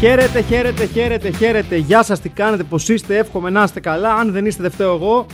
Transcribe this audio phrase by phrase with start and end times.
[0.00, 1.76] Χαίρετε, χαίρετε, χαίρετε, χαίρετε.
[1.76, 4.14] Γεια σας, τι κάνετε, πώ είστε, εύχομαι να είστε καλά.
[4.14, 5.26] Αν δεν είστε, δεν φταίω εγώ.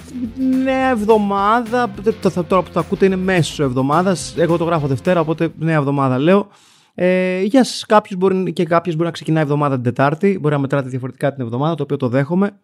[0.64, 1.90] Νέα εβδομάδα.
[2.04, 4.34] Το, το, τώρα που το ακούτε είναι μέσο εβδομάδας.
[4.38, 6.48] Εγώ το γράφω Δευτέρα, οπότε νέα εβδομάδα λέω.
[6.94, 10.38] Ε, για κάποιους μπορεί, και κάποιες μπορεί να ξεκινάει η εβδομάδα την Τετάρτη.
[10.40, 12.58] Μπορεί να μετράτε διαφορετικά την εβδομάδα, το οποίο το δέχομαι.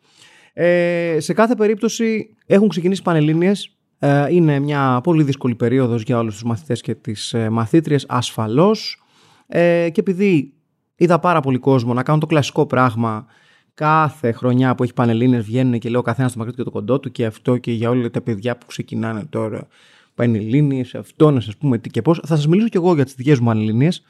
[0.52, 3.76] Ε, σε κάθε περίπτωση έχουν ξεκινήσει πανελλήνιες.
[3.98, 9.02] Ε, είναι μια πολύ δύσκολη περίοδος για όλους τους μαθητές και τις ε, μαθήτριες, ασφαλώς.
[9.46, 10.54] Ε, και επειδή
[11.00, 13.26] Είδα πάρα πολύ κόσμο να κάνουν το κλασικό πράγμα.
[13.74, 17.10] Κάθε χρονιά που έχει πανελλήνες βγαίνουν και λέω καθένας το μακρύ και το κοντό του
[17.10, 19.66] και αυτό και για όλα τα παιδιά που ξεκινάνε τώρα.
[20.14, 22.20] Πανελλήνιες, αυτό να σα πούμε τι και πώς.
[22.26, 24.02] Θα σας μιλήσω κι εγώ για τις δικές μου πανελλήνιες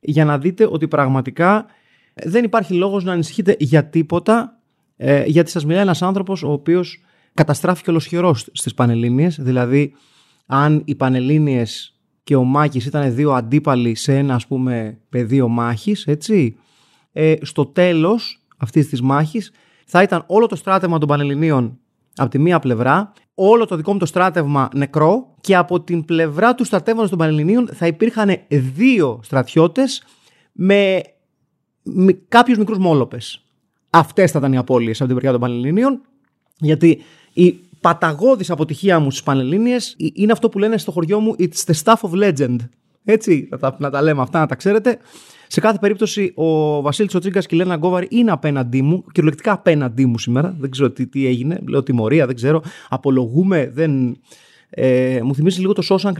[0.00, 1.66] για να δείτε ότι πραγματικά
[2.14, 4.58] δεν υπάρχει λόγος να ανησυχείτε για τίποτα
[4.96, 9.36] ε, γιατί σας μιλάει ένας άνθρωπος ο οποίος καταστράφηκε ολοσχερός στις Πανελλήνιες.
[9.40, 9.94] Δηλαδή,
[10.46, 11.97] αν οι Πανελλήνιες
[12.28, 16.56] και ο Μάκης ήταν δύο αντίπαλοι σε ένα ας πούμε πεδίο μάχης, έτσι.
[17.12, 19.52] Ε, στο τέλος αυτής της μάχης
[19.86, 21.78] θα ήταν όλο το στράτευμα των Πανελληνίων
[22.16, 26.54] από τη μία πλευρά, όλο το δικό μου το στράτευμα νεκρό και από την πλευρά
[26.54, 30.02] του στρατεύματος των Πανελληνίων θα υπήρχαν δύο στρατιώτες
[30.52, 31.02] με,
[31.82, 33.44] με κάποιους μικρούς μόλοπες.
[33.90, 36.00] Αυτές θα ήταν οι απώλειες από την πλευρά των Πανελληνίων
[36.58, 41.72] γιατί η παταγώδης αποτυχία μου στις Πανελλήνιες είναι αυτό που λένε στο χωριό μου It's
[41.72, 42.56] the stuff of legend.
[43.04, 44.98] Έτσι, να τα, να τα λέμε αυτά, να τα ξέρετε.
[45.46, 50.06] Σε κάθε περίπτωση, ο Βασίλης Τσοτρίγκα και η Λένα Γκόβαρη είναι απέναντί μου, κυριολεκτικά απέναντί
[50.06, 50.56] μου σήμερα.
[50.58, 51.60] Δεν ξέρω τι, τι έγινε.
[51.68, 52.62] Λέω τιμωρία, δεν ξέρω.
[52.88, 54.16] Απολογούμε, δεν.
[54.70, 56.12] Ε, μου θυμίζει λίγο το Shawshank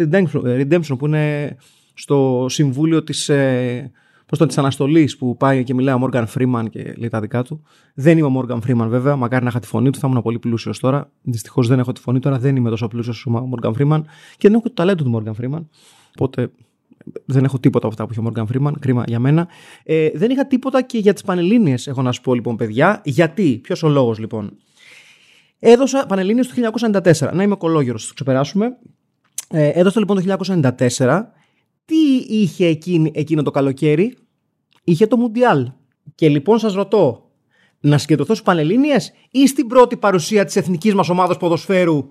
[0.43, 1.57] Redemption που είναι
[1.95, 3.93] στο συμβούλιο της, ε,
[4.29, 7.43] Πώς το της Αναστολής που πάει και μιλάει ο Μόργαν Φρήμαν και λέει τα δικά
[7.43, 7.63] του.
[7.95, 10.39] Δεν είμαι ο Μόργαν Φρήμαν βέβαια, μακάρι να είχα τη φωνή του, θα ήμουν πολύ
[10.39, 11.11] πλούσιος τώρα.
[11.23, 14.05] Δυστυχώς δεν έχω τη φωνή τώρα, δεν είμαι τόσο πλούσιος όσο ο Μόργαν Φρήμαν
[14.37, 15.69] και δεν έχω το ταλέντο του Μόργαν Φρήμαν.
[16.15, 16.51] Οπότε
[17.25, 19.49] δεν έχω τίποτα από αυτά που έχει ο Μόργαν Φρήμαν, κρίμα για μένα.
[19.83, 23.01] Ε, δεν είχα τίποτα και για τις Πανελλήνιες, έχω να σου πω λοιπόν, παιδιά.
[23.05, 24.57] Γιατί, ποιος ο λόγος λοιπόν.
[25.59, 26.55] Έδωσα Πανελλήνιες το
[26.93, 27.33] 1994.
[27.33, 28.77] Να είμαι κολόγερο, το ξεπεράσουμε.
[29.51, 30.37] Ε, έδωσα λοιπόν το
[30.97, 31.23] 1994
[31.89, 34.17] τι είχε εκείνη, εκείνο το καλοκαίρι,
[34.85, 35.71] είχε το Μουντιάλ.
[36.15, 37.31] Και λοιπόν σας ρωτώ,
[37.81, 42.11] να συγκεντρωθώ στους Πανελλήνιες ή στην πρώτη παρουσία της εθνικής μας ομάδας ποδοσφαίρου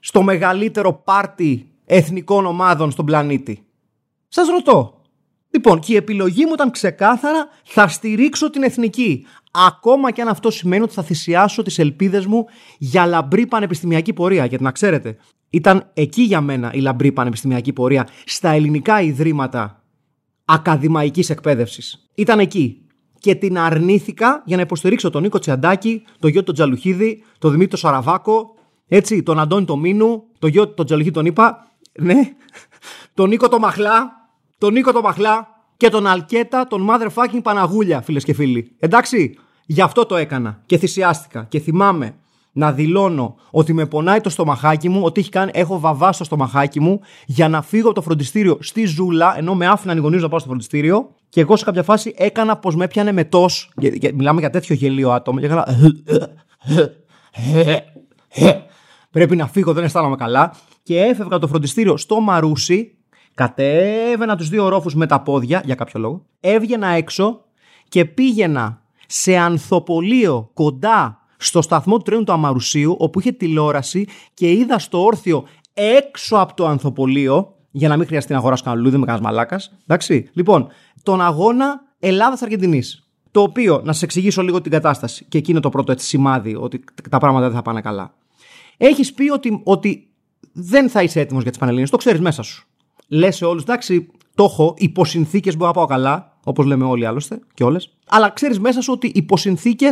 [0.00, 3.66] στο μεγαλύτερο πάρτι εθνικών ομάδων στον πλανήτη;
[4.28, 5.02] Σας ρωτώ.
[5.50, 9.26] Λοιπόν, και η επιλογή μου ήταν ξεκάθαρα θα στηρίξω την εθνική.
[9.52, 12.44] Ακόμα και αν αυτό σημαίνει ότι θα θυσιάσω τις ελπίδες μου
[12.78, 14.44] για λαμπρή πανεπιστημιακή πορεία.
[14.44, 15.16] Γιατί να ξέρετε,
[15.54, 19.82] ήταν εκεί για μένα η λαμπρή πανεπιστημιακή πορεία στα ελληνικά ιδρύματα
[20.44, 22.08] ακαδημαϊκής εκπαίδευσης.
[22.14, 22.78] Ήταν εκεί.
[23.18, 27.78] Και την αρνήθηκα για να υποστηρίξω τον Νίκο Τσιαντάκη, τον γιο τον Τζαλουχίδη, τον Δημήτρη
[27.78, 28.54] Σαραβάκο,
[28.86, 31.70] έτσι, τον Αντώνη τον Μίνου, τον γιο τον Τζαλουχίδη τον είπα,
[32.00, 32.20] ναι,
[33.14, 34.12] τον Νίκο τον Μαχλά,
[34.58, 38.76] τον Νίκο τον Μαχλά και τον Αλκέτα, τον motherfucking Παναγούλια, φίλες και φίλοι.
[38.78, 42.14] Εντάξει, γι' αυτό το έκανα και θυσιάστηκα και θυμάμαι
[42.56, 46.80] να δηλώνω ότι με πονάει το στομαχάκι μου, ότι έχει κάνει, έχω βαβά στο στομαχάκι
[46.80, 50.28] μου για να φύγω από το φροντιστήριο στη ζούλα, ενώ με άφηναν οι γονείς να
[50.28, 51.14] πάω στο φροντιστήριο.
[51.28, 53.46] Και εγώ σε κάποια φάση έκανα πως με έπιανε μετό.
[54.14, 55.38] Μιλάμε για τέτοιο γελίο άτομο.
[55.38, 55.66] Και έκανα.
[59.10, 60.54] Πρέπει να φύγω, δεν αισθάνομαι καλά.
[60.82, 62.98] Και έφευγα το φροντιστήριο στο Μαρούσι,
[63.34, 67.44] κατέβαινα τους δύο ορόφου με τα πόδια, για κάποιο λόγο, έβγαινα έξω
[67.88, 74.52] και πήγαινα σε ανθοπολείο κοντά στο σταθμό του τρένου του Αμαρουσίου, όπου είχε τηλεόραση και
[74.52, 75.44] είδα στο όρθιο
[75.74, 79.72] έξω από το ανθοπολείο, για να μην χρειαστεί να αγοράσω κανένα λουλούδι με κανένας μαλάκας.
[79.86, 80.28] Εντάξει.
[80.32, 80.68] Λοιπόν,
[81.02, 82.82] τον αγώνα Ελλάδα-Αργεντινή.
[83.30, 86.84] Το οποίο, να σα εξηγήσω λίγο την κατάσταση, και εκείνο το πρώτο έτσι σημάδι ότι
[87.10, 88.14] τα πράγματα δεν θα πάνε καλά.
[88.76, 90.08] Έχεις πει ότι, ότι
[90.52, 92.66] δεν θα είσαι έτοιμος για τις Πανελλήνιες, το ξέρεις μέσα σου.
[93.08, 97.06] Λες σε όλους, εντάξει, το έχω, υπό συνθήκε μπορώ να πάω καλά, όπως λέμε όλοι
[97.06, 97.96] άλλωστε και όλες.
[98.08, 99.88] Αλλά ξέρεις μέσα σου ότι υπό συνθήκε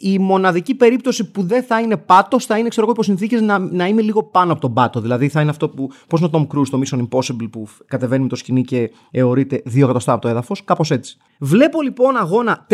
[0.00, 3.58] η μοναδική περίπτωση που δεν θα είναι πάτος θα είναι, ξέρω εγώ, υπό συνθήκε να,
[3.58, 5.00] να είμαι λίγο πάνω από τον πάτο.
[5.00, 5.90] Δηλαδή θα είναι αυτό που.
[6.06, 9.62] Πώς είναι ο Tom Cruise στο Mission Impossible που κατεβαίνει με το σκηνή και αιωρείται
[9.64, 10.64] δύο εκατοστά από το έδαφος.
[10.64, 11.16] Κάπως έτσι.
[11.38, 12.66] Βλέπω λοιπόν αγώνα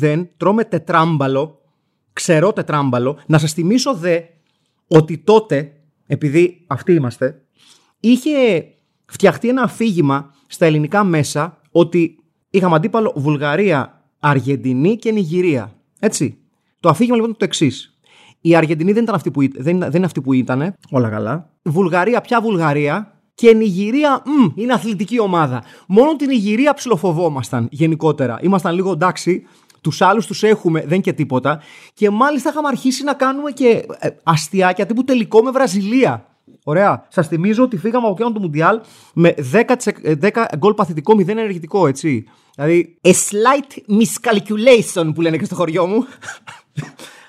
[0.00, 1.60] 4-0, τρώμε τετράμπαλο,
[2.12, 3.18] ξερό τετράμπαλο.
[3.26, 4.20] Να σας θυμίσω δε
[4.88, 5.72] ότι τότε,
[6.06, 7.42] επειδή αυτοί είμαστε,
[8.00, 8.64] είχε
[9.06, 12.16] φτιαχτεί ένα αφήγημα στα ελληνικά μέσα ότι
[12.50, 15.72] είχαμε αντίπαλο Βουλγαρία, Αργεντινή και Νιγηρία.
[15.98, 16.38] Έτσι.
[16.80, 17.98] Το αφήγημα λοιπόν είναι το εξής.
[18.40, 20.74] Η Αργεντινή δεν, ήταν αυτή που, δεν, δεν είναι αυτή που ήταν.
[20.90, 21.50] Όλα καλά.
[21.62, 23.12] Βουλγαρία, πια Βουλγαρία.
[23.34, 25.62] Και Νιγηρία, μ, είναι αθλητική ομάδα.
[25.86, 28.38] Μόνο την Νιγηρία ψιλοφοβόμασταν γενικότερα.
[28.42, 29.46] Ήμασταν λίγο εντάξει.
[29.80, 31.60] Τους άλλους τους έχουμε, δεν και τίποτα.
[31.94, 36.26] Και μάλιστα είχαμε αρχίσει να κάνουμε και ε, αστιάκια τύπου τελικό με Βραζιλία.
[36.64, 37.06] Ωραία.
[37.08, 38.80] Σας θυμίζω ότι φύγαμε από εκείνον του Μουντιάλ
[39.14, 39.62] με 10,
[40.20, 42.24] 10 γκολ παθητικό, 0 ενεργητικό, έτσι.
[42.54, 46.06] Δηλαδή, a slight miscalculation που λένε και στο χωριό μου.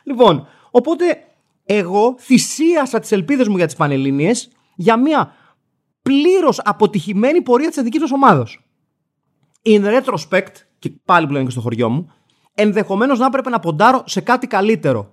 [0.03, 1.23] Λοιπόν, οπότε
[1.65, 4.31] εγώ θυσίασα τις ελπίδες μου για τις Πανελλήνιε
[4.75, 5.33] για μια
[6.01, 8.47] πλήρως αποτυχημένη πορεία της εθνικής μας ομάδα.
[9.65, 12.11] In retrospect, και πάλι που λένε και στο χωριό μου,
[12.53, 15.11] ενδεχομένως να έπρεπε να ποντάρω σε κάτι καλύτερο.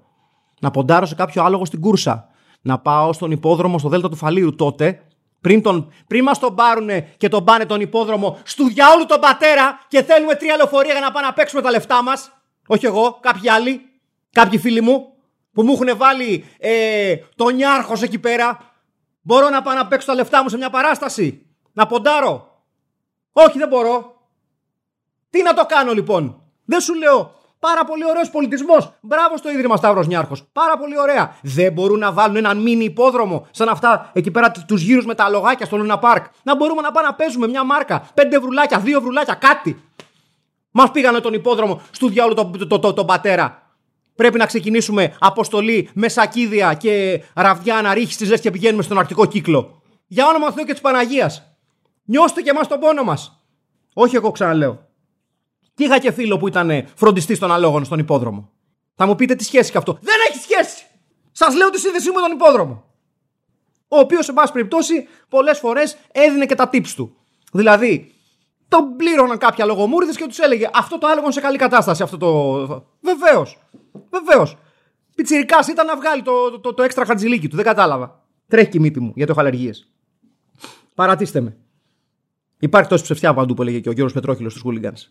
[0.60, 2.28] Να ποντάρω σε κάποιο άλογο στην κούρσα.
[2.60, 5.06] Να πάω στον υπόδρομο στο Δέλτα του Φαλήρου τότε,
[5.40, 9.78] πριν, τον, πριν μας τον πάρουνε και τον πάνε τον υπόδρομο στου διαόλου τον πατέρα
[9.88, 12.32] και θέλουμε τρία λεωφορεία για να πάμε να παίξουμε τα λεφτά μας.
[12.66, 13.80] Όχι εγώ, κάποιοι άλλοι,
[14.40, 15.12] κάποιοι φίλοι μου
[15.52, 18.58] που μου έχουν βάλει ε, τον Νιάρχος εκεί πέρα.
[19.20, 21.46] Μπορώ να πάω να παίξω τα λεφτά μου σε μια παράσταση.
[21.72, 22.62] Να ποντάρω.
[23.32, 24.20] Όχι δεν μπορώ.
[25.30, 28.92] Τι να το κάνω λοιπόν; Δεν σου λέω Πάρα πολύ ωραίος πολιτισμός.
[29.00, 30.44] Μπράβο στο Ίδρυμα Σταύρος Νιάρχος.
[30.52, 31.36] Πάρα πολύ ωραία.
[31.42, 35.24] Δεν μπορούν να βάλουν έναν μίνι υπόδρομο σαν αυτά εκεί πέρα τους γύρους με τα
[35.24, 36.24] αλογάκια στο Λούνα Πάρκ.
[36.42, 38.08] Να μπορούμε να πάμε να παίζουμε μια μάρκα.
[38.14, 39.82] Πέντε βρουλάκια, δύο βρουλάκια, κάτι.
[40.70, 43.65] Μας πήγανε τον υπόδρομο στου διάολου τον το, το, το, το, πατέρα.
[44.16, 48.98] Πρέπει να ξεκινήσουμε αποστολή με σακίδια και ραβδιά να ρίξει τη ζέστη και πηγαίνουμε στον
[48.98, 49.82] αρκτικό κύκλο.
[50.06, 51.56] Για όνομα Θεού και της Παναγίας.
[52.04, 53.44] Νιώστε και εμάς τον πόνο μας.
[53.94, 54.86] Όχι εγώ ξαναλέω.
[55.74, 58.50] Και είχα και φίλο που ήταν φροντιστής των αλόγων στον υπόδρομο.
[58.94, 59.98] Θα μου πείτε τι σχέση και αυτό.
[60.00, 60.86] Δεν έχει σχέση!
[61.32, 62.84] Σας λέω τη σύνδεσή μου με τον υπόδρομο.
[63.88, 67.16] Ο οποίος, σε πάση περιπτώσει, πολλές φορές έδινε και τα tips του.
[67.52, 68.14] Δηλαδή,
[68.68, 72.02] τον πλήρωναν κάποια λογομούριδε και τους έλεγε Αυτό το άλογο είναι σε καλή κατάσταση.
[72.02, 72.86] Αυτό το.
[73.00, 73.58] Βεβαίως.
[74.10, 74.56] Βεβαίως.
[75.14, 77.56] Πιτσυρικά ήταν να βγάλει το, το, το, το έξτρα χατζηλίκι του.
[77.56, 78.24] Δεν κατάλαβα.
[78.48, 79.70] Τρέχει και η μύτη μου γιατί έχω αλλεργίε.
[80.94, 81.56] Παρατήστε με.
[82.58, 85.10] Υπάρχει τόση ψευτιά παντού που έλεγε και ο Γιώργος Πετρόχυλος στους Χούλιγκανς.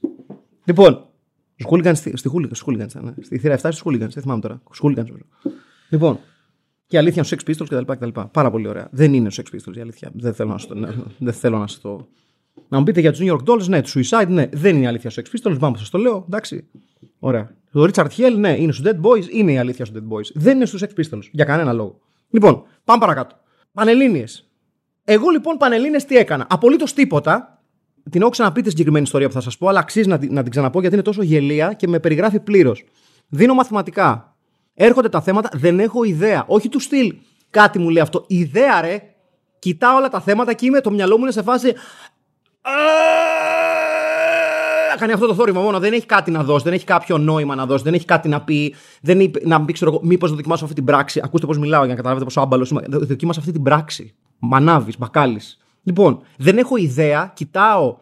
[0.64, 1.08] Λοιπόν,
[1.56, 2.30] Σκούλιγκαν στη, στη
[2.64, 2.96] Χούλιγκανς.
[2.96, 3.14] Ναι.
[3.22, 4.14] Στη θύρα 7 στη Χούλιγκανς.
[4.14, 4.62] Δεν θυμάμαι τώρα.
[4.72, 5.26] Σκούλιγκαν.
[5.90, 6.20] Λοιπόν,
[6.88, 8.08] και αλήθεια ο Sex Pistols κτλ.
[8.32, 8.88] Πάρα πολύ ωραία.
[8.92, 10.12] Δεν είναι ο Sex Pistols η αλήθεια.
[10.14, 10.76] Δεν θέλω να, στο,
[11.18, 12.08] δεν θέλω να το.
[12.68, 14.88] Να μου πείτε για τους New York Dolls, ναι, τους Suicide, ναι, δεν είναι η
[14.88, 15.60] αλήθεια ο Sex Pistols.
[15.60, 16.68] Πάμε, σας το λέω, εντάξει.
[17.20, 17.56] Ωραία.
[17.76, 20.32] Το Richard Hell, ναι, είναι στους Dead Boys, είναι η αλήθεια στους Dead Boys.
[20.34, 22.00] Δεν είναι στους Sex Pistols, για κανένα λόγο.
[22.30, 23.36] Λοιπόν, πάμε παρακάτω.
[23.74, 24.24] Πανελίνε.
[25.04, 27.64] Εγώ λοιπόν Πανελίνε τι έκανα; Απολύτως τίποτα
[28.10, 30.52] την έχω ξαναπεί τη συγκεκριμένη ιστορία που θα σας πω, αλλά αξίζει να, να την
[30.52, 32.84] ξαναπώ γιατί είναι τόσο γελία και με περιγράφει πλήρως.
[33.28, 34.36] Δίνω μαθηματικά.
[34.74, 36.44] Έρχονται τα θέματα, δεν έχω ιδέα.
[36.48, 37.16] Όχι του στυλ
[37.50, 38.26] κάτι μου λέει αυτό.
[38.28, 39.02] Ιδέα ρε.
[39.60, 41.74] Κοιτάω όλα τα θέματα και είμαι, το μυαλό μου είναι σε φάση.
[44.96, 45.80] Κάνει αυτό το θόρυβο μόνο.
[45.80, 48.42] Δεν έχει κάτι να δώσει, δεν έχει κάποιο νόημα να δώσει, δεν έχει κάτι να
[48.42, 48.76] πει.
[49.02, 51.22] Δεν έχει, να πει, ξέρω εγώ, μήπως να δοκιμάσω αυτή την πράξη.
[51.24, 52.82] Ακούστε πώς μιλάω για να καταλάβετε πόσο άμπαλος είμαι.
[52.88, 54.14] Δοκίμασα αυτή την πράξη.
[54.40, 55.42] Μανάβης, μπακάλι.
[55.84, 57.98] Λοιπόν, δεν έχω ιδέα, κοιτάω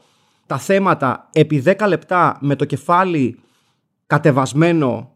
[0.45, 3.39] τα θέματα επί 10 λεπτά με το κεφάλι
[4.07, 5.11] κατεβασμένο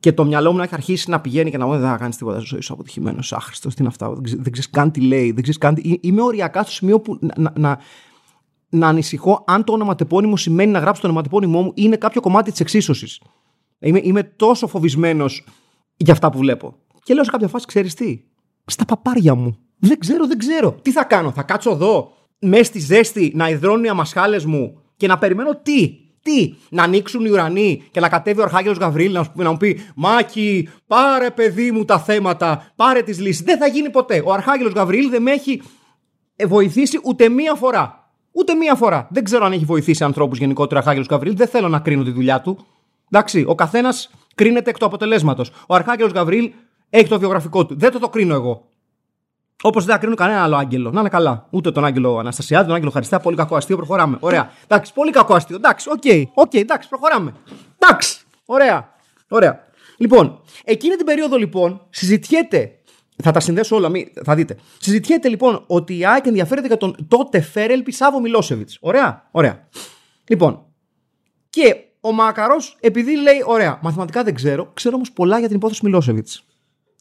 [0.00, 2.16] και το μυαλό μου να έχει αρχίσει να πηγαίνει και να μου δεν θα κάνεις
[2.16, 5.58] τίποτα ζωή σου αποτυχημένος, άχρηστος, τι είναι αυτά, δεν ξέρεις καν τι λέει, δεν ξέρεις
[5.58, 5.98] καν τι.
[6.00, 7.78] Είμαι οριακά στο σημείο που να, να,
[8.68, 12.50] να ανησυχώ αν το ονοματεπώνυμο σημαίνει να γράψω το ονοματεπώνυμό μου ή είναι κάποιο κομμάτι
[12.50, 13.20] της εξίσωσης.
[13.78, 15.44] Είμαι, είμαι τόσο φοβισμένος
[15.96, 16.74] για αυτά που βλέπω.
[17.02, 18.20] Και λέω σε κάποια φάση, ξέρεις τι,
[18.64, 19.58] στα παπάρια μου.
[19.78, 20.72] Δεν ξέρω, δεν ξέρω.
[20.82, 25.06] Τι θα κάνω, θα κάτσω εδώ, μέσα στη ζέστη, να υδρώνουν οι αμασχάλες μου και
[25.06, 25.98] να περιμένω τι.
[26.22, 29.80] Τι, να ανοίξουν οι ουρανοί και να κατέβει ο Αρχάγγελος Γαβρίλ να, να μου πει
[29.94, 33.42] Μάκη, πάρε παιδί μου τα θέματα, πάρε τις λύσεις.
[33.42, 34.22] Δεν θα γίνει ποτέ.
[34.24, 35.62] Ο Αρχάγγελος Γαβρίλ δεν με έχει
[36.46, 37.97] βοηθήσει ούτε μία φορά.
[38.32, 39.08] Ούτε μία φορά.
[39.10, 41.36] Δεν ξέρω αν έχει βοηθήσει ανθρώπους γενικότερα ο Αρχάγγελο Γαβρίλ.
[41.36, 42.66] Δεν θέλω να κρίνω τη δουλειά του.
[43.10, 45.50] Εντάξει, ο καθένας κρίνεται εκ του αποτελέσματος.
[45.66, 46.52] Ο Αρχάγγελος Γαβρίλ
[46.90, 47.78] έχει το βιογραφικό του.
[47.78, 48.66] Δεν το το κρίνω εγώ.
[49.62, 50.90] Όπως δεν θα κρίνω κανένα άλλο άγγελο.
[50.90, 51.46] Να είναι καλά.
[51.50, 53.20] Ούτε τον άγγελο Αναστασιάδη, τον άγγελο Χαριστά.
[53.20, 53.76] Πολύ κακό αστείο.
[53.76, 54.16] Προχωράμε.
[54.20, 54.50] Ωραία.
[54.64, 55.56] Εντάξει, πολύ κακό αστείο.
[55.56, 56.00] Εντάξει, OK.
[56.04, 56.22] Okay.
[56.34, 57.34] OK, okay, εντάξει, προχωράμε.
[57.78, 58.20] Εντάξει.
[58.44, 58.92] Ωραία.
[59.28, 59.66] Ωραία.
[59.96, 62.77] Λοιπόν, εκείνη την περίοδο λοιπόν συζητιέται.
[63.22, 64.56] Θα τα συνδέσω όλα, μη, θα δείτε.
[64.78, 68.78] Συζητιέται λοιπόν ότι η ΑΕΚ ενδιαφέρεται για τον τότε Φέρελπι Σάβο Μιλόσεβιτς.
[68.80, 69.28] Ωραία.
[69.30, 69.68] Ωραία.
[70.28, 70.64] Λοιπόν,
[71.50, 75.80] και ο Μάκαρο, επειδή λέει, ωραία, μαθηματικά δεν ξέρω, ξέρω όμως πολλά για την υπόθεση
[75.84, 76.42] Μιλόσεβιτς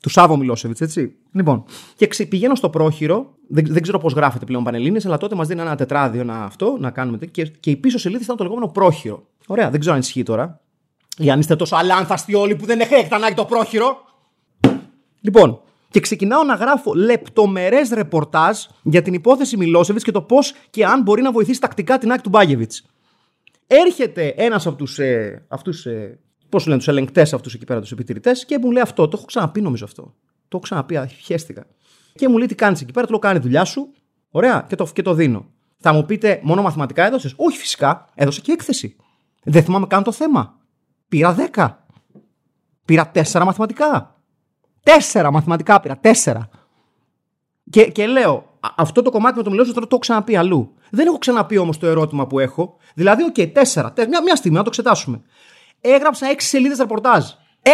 [0.01, 1.15] του Σάβο Μιλόσεβιτς, έτσι.
[1.31, 1.63] Λοιπόν,
[1.95, 5.62] και πηγαίνω στο πρόχειρο, δεν, δεν ξέρω πώς γράφεται πλέον Πανελίνε, αλλά τότε μας δίνει
[5.62, 7.17] ένα τετράδιο να αυτό, να κάνουμε.
[7.17, 9.27] Και, και η πίσω σελίδα ήταν το λεγόμενο πρόχειρο.
[9.47, 10.62] Ωραία, δεν ξέρω αν ισχύει τώρα.
[11.17, 13.97] Ή αν είστε τόσο αλάνθαστοι όλοι που δεν έχετε ανάγκη το πρόχειρο.
[15.21, 20.86] Λοιπόν, και ξεκινάω να γράφω λεπτομερές ρεπορτάζ για την υπόθεση Μιλόσεβιτς και το πώς και
[20.86, 22.86] αν μπορεί να βοηθήσει τακτικά την άκρη του Μπάγεβιτς.
[23.67, 27.91] Έρχεται ένας από τους ε, αυτούς ε, Πώς λένε, τους ελεγκτές αυτούς εκεί πέρα, τους
[27.91, 29.08] επιτηρητές, και μου λέει αυτό.
[29.08, 30.01] Το έχω ξαναπεί νομίζω αυτό.
[30.38, 31.65] Το έχω ξαναπεί, χαίστηκα.
[32.13, 33.94] Και μου λέει τι κάνεις εκεί πέρα, του λέω κάνει δουλειά σου.
[34.29, 35.51] Ωραία, και το, και το δίνω.
[35.77, 38.96] Θα μου πείτε, μόνο μαθηματικά έδωσες; Όχι, φυσικά, έδωσε και έκθεση.
[39.44, 40.58] Δεν θυμάμαι καν το θέμα.
[41.08, 41.70] Πήρα 10.
[42.86, 44.16] Πήρα 4 μαθηματικά.
[45.13, 46.00] 4 μαθηματικά πήρα.
[46.24, 46.34] 4.
[47.70, 50.74] Και, και λέω, αυτό το κομμάτι με το μιλάω τώρα το έχω ξαναπεί αλλού.
[50.89, 52.77] Δεν έχω ξαναπεί όμως το ερώτημα που έχω.
[52.96, 54.08] Δηλαδή, OK, okay, 4.
[54.08, 55.22] Μια, μια στιγμή να το εξετάσουμε.
[55.82, 57.25] Έγραψα 6 σελίδες ρεπορτάζ.
[57.62, 57.70] 6.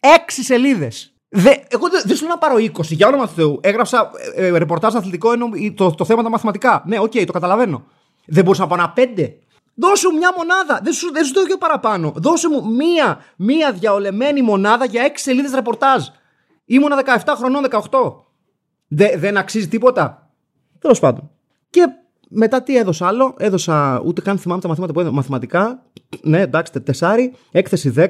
[0.00, 1.12] 6 σελίδες.
[1.28, 3.58] Δε, εγώ δεν δε σου να πάρω 20, για όνομα του Θεού.
[3.62, 6.82] Έγραψα ε, ε, ρεπορτάζ αθλητικό ενώ το, το θέμα τα μαθηματικά.
[6.86, 7.84] Ναι, OK, okay, το καταλαβαίνω.
[8.26, 9.32] Δεν μπορούσα να πάω ένα 5.
[9.74, 10.80] Δώσε μου μια μονάδα.
[10.82, 12.12] Δεν σου, δεν σου το παραπάνω.
[12.16, 16.06] Δώσε μου μία, μία διαολεμένη μονάδα για 6 σελίδες ρεπορτάζ.
[16.64, 18.14] Ήμουνα 17 χρονών, 18.
[18.88, 20.30] Δε, δεν αξίζει τίποτα.
[20.78, 21.30] Τέλος πάντων.
[21.70, 21.86] Και
[22.28, 25.14] μετά τι έδωσα άλλο; Έδωσα ούτε καν θυμάμαι τα μαθήματα που έδωσα.
[25.16, 25.82] Μαθηματικά.
[26.22, 27.32] Ναι, εντάξει, τεσσάρι.
[27.50, 28.08] Έκθεση 10.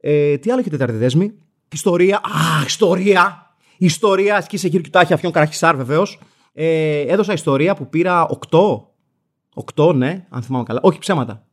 [0.00, 1.34] Ε, τι άλλο έχει τετάρτη δέσμη;
[1.72, 2.16] Ιστορία.
[2.16, 3.54] Α, ιστορία.
[3.78, 4.36] Ιστορία.
[4.36, 6.18] Ασκή σε κύριο Τάχη Αφιόν Καραχισάρ βεβαίως.
[6.52, 8.86] Ε, έδωσα ιστορία που πήρα 8.
[9.74, 10.80] 8, ναι, αν θυμάμαι καλά.
[10.82, 11.46] Όχι ψέματα.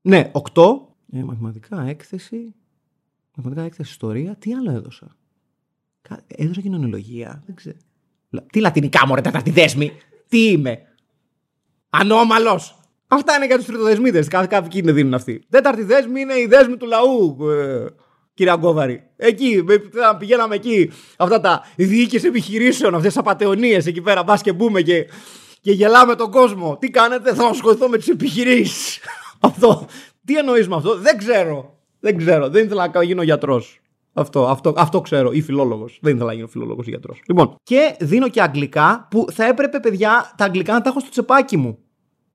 [0.00, 0.86] Ναι, 8.
[1.12, 2.54] Ε, μαθηματικά έκθεση.
[3.38, 4.36] Μαθηματικά έκθεση ιστορία.
[4.38, 5.16] Τι άλλο έδωσα;
[6.26, 7.42] Έδωσα κοινωνιολογία.
[7.46, 7.76] Δεν ξέρω.
[8.52, 9.92] Τι λατινικά μωρέ τέταρτη δέσμη.
[10.28, 10.78] Τι είμαι;
[11.90, 12.78] Ανώμαλος.
[13.06, 14.24] Αυτά είναι για τους τριτοδεσμίδε.
[14.24, 15.42] Κάποιοι είναι δίνουν αυτοί.
[15.50, 17.36] Τέταρτη δέσμη είναι η δέσμη του λαού.
[17.50, 17.86] Ε,
[18.34, 19.02] κύριε Αγκόβαρη.
[19.16, 19.64] Εκεί,
[20.18, 20.90] πηγαίναμε εκεί.
[21.16, 24.22] Αυτά τα διοίκηση επιχειρήσεων, αυτές τις απαταιωνίες εκεί πέρα.
[24.22, 25.06] Μπας και μπούμε και,
[25.60, 26.76] και γελάμε τον κόσμο.
[26.76, 28.98] Τι κάνετε, θα ασχοληθώ με τις επιχειρήσεις.
[29.40, 29.86] αυτό.
[30.24, 31.77] Τι εννοείς με αυτό, δεν ξέρω.
[32.00, 32.48] Δεν ξέρω.
[32.48, 33.80] Δεν ήθελα να γίνω γιατρός.
[34.12, 35.32] Αυτό, αυτό, αυτό ξέρω.
[35.32, 35.98] Ή φιλόλογος.
[36.02, 37.22] Δεν ήθελα να γίνω φιλόλογος ή γιατρός.
[37.26, 41.10] Λοιπόν, και δίνω και αγγλικά που θα έπρεπε, παιδιά, τα αγγλικά να τα έχω στο
[41.10, 41.78] τσεπάκι μου.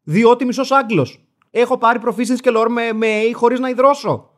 [0.03, 1.23] Διότι μισός Άγγλος.
[1.51, 4.29] Έχω πάρει προφήσει και λόρ με, με A χωρίς να υδρώσω.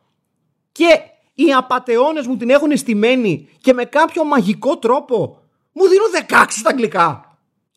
[0.72, 1.00] Και
[1.34, 5.40] οι απαταιώνες μου την έχουν στημένη και με κάποιο μαγικό τρόπο
[5.72, 7.06] μου δίνουν 16 στα αγγλικά.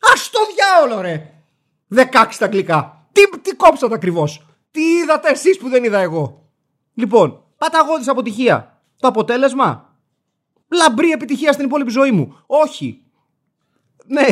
[0.00, 1.34] Α το διάολο, ρε!
[1.94, 3.08] 16 στα αγγλικά.
[3.12, 6.49] Τι, τι κόψατε ακριβώς; Τι είδατε εσείς που δεν είδα εγώ;
[7.00, 8.82] Λοιπόν, παταγώδης αποτυχία.
[8.98, 9.96] Το αποτέλεσμα;
[10.68, 12.36] Λαμπρή επιτυχία στην υπόλοιπη ζωή μου.
[12.46, 13.02] Όχι.
[14.06, 14.26] Ναι.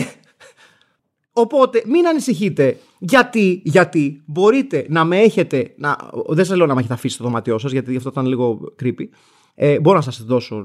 [1.33, 2.79] Οπότε μην ανησυχείτε.
[2.99, 5.75] Γιατί, γιατί μπορείτε να με έχετε.
[5.77, 5.97] Να,
[6.29, 9.09] δεν σας λέω να με έχετε αφήσει στο δωμάτιό σας, γιατί αυτό ήταν λίγο creepy.
[9.55, 10.65] Ε, μπορώ να σας δώσω,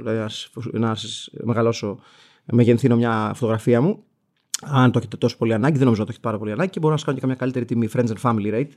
[0.71, 1.99] να σας μεγαλώσω,
[2.45, 4.03] μεγενθύνω μια φωτογραφία μου.
[4.61, 6.79] Αν το έχετε τόσο πολύ ανάγκη, δεν νομίζω ότι το έχετε πάρα πολύ ανάγκη και
[6.79, 8.71] μπορώ να σας κάνω και καμιά καλύτερη τιμή Friends and Family Rate.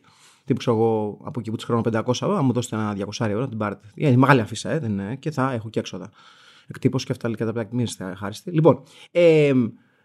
[0.47, 3.49] Τύπου ξέρω εγώ από εκεί που τους χρόνο 500, αν μου δώσετε ένα 200 ευρώ,
[3.49, 3.87] την πάρετε.
[3.95, 6.11] Είναι μεγάλη αφίσα, ε, δεν είναι, και θα έχω και έξοδα.
[6.67, 7.77] Εκτύπωση και αυτά και τα πράγματα.
[7.77, 8.51] Μην είστε χάριστοι.
[8.51, 9.53] Λοιπόν, ε,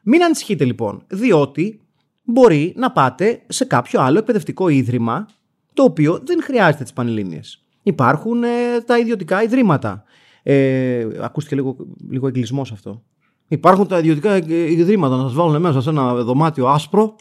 [0.03, 1.81] μην ανησυχείτε λοιπόν, διότι
[2.23, 5.27] μπορεί να πάτε σε κάποιο άλλο εκπαιδευτικό ίδρυμα
[5.73, 7.63] το οποίο δεν χρειάζεται τις πανελλήνιες.
[7.83, 8.47] Υπάρχουν ε,
[8.85, 10.03] τα ιδιωτικά ιδρύματα.
[10.43, 11.75] Ε, ακούστηκε λίγο,
[12.09, 13.03] λίγο εγκλισμός αυτό.
[13.47, 17.15] Υπάρχουν τα ιδιωτικά ιδρύματα να σας βάλουν μέσα σε ένα δωμάτιο άσπρο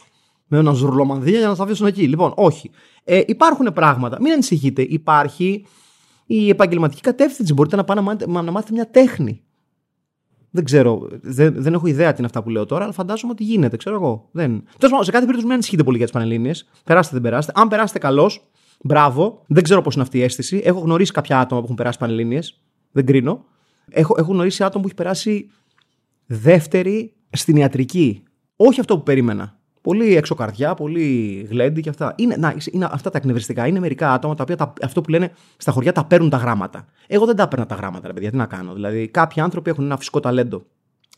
[0.51, 2.07] με ένα ζουρλομανδία για να σας αφήσουν εκεί.
[2.07, 2.71] Λοιπόν, όχι.
[3.03, 4.17] Ε, υπάρχουν πράγματα.
[4.21, 4.81] Μην ανησυχείτε.
[4.81, 5.65] Υπάρχει
[6.25, 7.53] η επαγγελματική κατεύθυνση.
[7.53, 9.43] Μπορείτε να πάτε να, μάθετε μια τέχνη.
[10.49, 11.07] Δεν ξέρω.
[11.21, 13.77] Δεν, δεν έχω ιδέα τι είναι αυτά που λέω τώρα, αλλά φαντάζομαι ότι γίνεται.
[13.77, 14.29] Ξέρω εγώ.
[14.31, 14.49] Δεν.
[14.49, 16.69] Τέλος πάντων, σε κάθε περίπτωση μην ανησυχείτε πολύ για τις Πανελλήνιες.
[16.83, 17.51] Περάστε, δεν περάστε.
[17.55, 18.49] Αν περάσετε καλώς,
[18.81, 19.43] μπράβο.
[19.47, 20.61] Δεν ξέρω πώς είναι αυτή η αίσθηση.
[20.63, 22.61] Έχω γνωρίσει κάποια άτομα που έχουν περάσει Πανελλήνιες.
[22.91, 23.45] Δεν κρίνω.
[23.89, 25.49] Έχω, έχω γνωρίσει άτομα που έχει περάσει
[26.25, 28.23] δεύτερη στην ιατρική.
[28.55, 29.59] Όχι αυτό που περίμενα.
[29.81, 32.13] Πολύ έξω καρδιά, πολύ γλέντι και αυτά.
[32.17, 33.67] Είναι, να, είναι αυτά τα εκνευριστικά.
[33.67, 36.85] Είναι μερικά άτομα τα οποία τα, αυτό που λένε στα χωριά τα παίρνουν τα γράμματα.
[37.07, 38.31] Εγώ δεν τα παίρνα τα γράμματα, ρε παιδιά.
[38.31, 38.73] Τι να κάνω.
[38.73, 40.65] Δηλαδή, κάποιοι άνθρωποι έχουν ένα φυσικό ταλέντο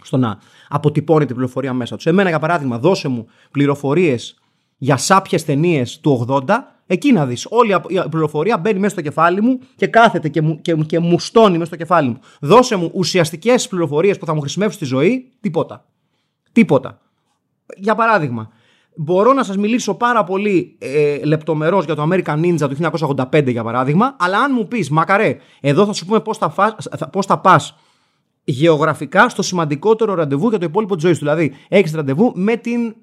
[0.02, 0.38] στο να
[0.70, 2.06] αποτυπώνει την πληροφορία μέσα τους.
[2.06, 4.38] Εμένα, για παράδειγμα, δώσε μου πληροφορίες
[4.78, 6.42] για σάπιες ταινίες του 80,
[6.86, 7.48] εκεί να δεις.
[7.50, 11.20] Όλη η πληροφορία μπαίνει μέσα στο κεφάλι μου και κάθεται και μου, και, και μου
[11.20, 12.20] στώνει μέσα στο κεφάλι μου.
[12.40, 15.86] Δώσε μου ουσιαστικές πληροφορίες που θα μου χρησιμεύσουν στη ζωή, τίποτα.
[16.52, 17.02] Τίποτα
[17.76, 18.50] για παράδειγμα,
[18.96, 22.78] μπορώ να σας μιλήσω πάρα πολύ ε, λεπτομερώς για το American Ninja του
[23.32, 26.76] 1985 για παράδειγμα, αλλά αν μου πεις, μακαρέ, εδώ θα σου πούμε πώς θα, φας,
[27.12, 27.76] πώς θα πας
[28.44, 31.24] γεωγραφικά στο σημαντικότερο ραντεβού για το υπόλοιπο της ζωής του.
[31.24, 32.96] Δηλαδή, έχεις ραντεβού με την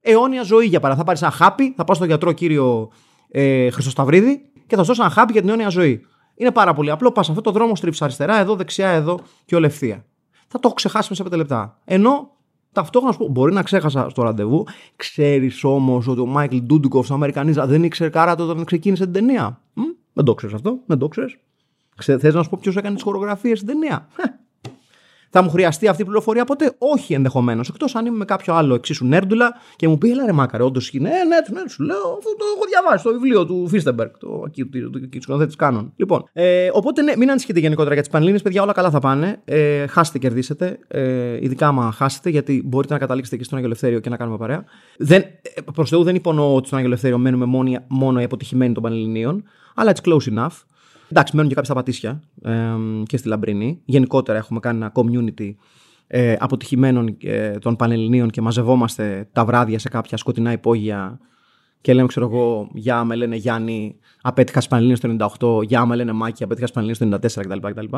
[0.00, 0.96] αιώνια ζωή για παράδειγμα.
[0.96, 2.90] Θα πάρεις ένα χάπι, θα πας στον γιατρό κύριο
[3.30, 6.04] ε, Χριστοσταυρίδη και θα σου δώσει ένα χάπι για την αιώνια ζωή.
[6.34, 7.12] Είναι πάρα πολύ απλό.
[7.12, 10.04] Πας αυτό το δρόμο, στρίψει αριστερά, εδώ, δεξιά, εδώ και ολευθεία.
[10.48, 11.78] Θα το έχω ξεχάσει μέσα σε 5 λεπτά.
[11.84, 12.37] Ενώ
[12.72, 14.66] Ταυτόχρονα σου πω, μπορεί να ξέχασα στο ραντεβού.
[14.96, 19.60] Ξέρεις όμως ότι ο Μάικλ Ντούντικοφ στο Αμερικανίζα δεν ήξερε καράτε όταν ξεκίνησε την ταινία.
[19.74, 19.82] Μ;
[20.12, 21.36] Δεν το ξέρεις αυτό, δεν το ξέρεις.
[22.02, 24.08] Θες να σου πω ποιος έκανε τις χορογραφίες στην ταινία.
[25.30, 27.68] Θα μου χρειαστεί αυτή η πληροφορία ποτέ; Όχι ενδεχομένως.
[27.68, 30.90] Εκτός αν είμαι με κάποιο άλλο εξίσου νέρντουλα και μου πει, Ελά, ρε Μάκαρε, όντως
[30.90, 31.08] είναι.
[31.08, 34.42] Ε, ναι, ναι, σου λέω, αυτό το έχω διαβάσει στο βιβλίο του Φίστεμπεργκ, το,
[35.10, 35.92] του σκηνοθέτη Κάνων.
[35.96, 39.40] Λοιπόν, ε, οπότε ναι, μην ανησυχείτε γενικότερα για τις Πανελλήνιε, παιδιά, όλα καλά θα πάνε.
[39.44, 40.78] Ε, χάσετε, κερδίσετε.
[40.88, 44.36] Ε, ειδικά άμα χάσετε, γιατί μπορείτε να καταλήξετε και στον Άγιο Ελευθέριο και να κάνουμε
[44.36, 44.64] παρέα.
[44.98, 48.74] Δεν, ε, προς Θεού δεν υπονοώ ότι στον Άγιο Ελευθέριο μένουμε μόνο, μόνο οι αποτυχημένοι
[48.74, 49.44] των Πανελληνίων,
[49.74, 50.56] αλλά it's close enough.
[51.10, 52.74] Εντάξει, μένουν και κάποια πατήσια ε,
[53.06, 53.80] και στη Λαμπρίνη.
[53.84, 55.54] Γενικότερα έχουμε κάνει ένα community
[56.06, 61.20] ε, αποτυχημένων ε, των Πανελληνίων και μαζευόμαστε τα βράδια σε κάποια σκοτεινά υπόγεια
[61.80, 65.28] και λέμε, ξέρω εγώ, Γεια με λένε Γιάννη, απέτυχα στι Πανελληνίε το
[65.60, 67.68] 98, Γεια με λένε Μάκη, απέτυχα στι Πανελληνίε το 94 κτλ.
[67.68, 67.96] κτλ.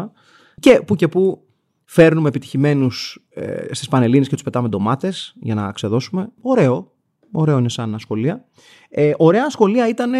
[0.60, 1.42] Και που και που
[1.84, 6.28] φέρνουμε επιτυχημένους ε, στις Πανελλήνιες και τους πετάμε ντομάτες για να ξεδώσουμε.
[6.40, 6.92] Ωραίο.
[7.32, 8.44] Ωραίο είναι σαν σχολεία.
[8.88, 10.12] Ε, ωραία σχολεία ήταν